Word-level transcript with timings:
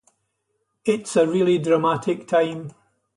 It's 0.83 1.15
a 1.15 1.27
really 1.27 1.59
dramatic 1.59 2.27
time. 2.27 2.71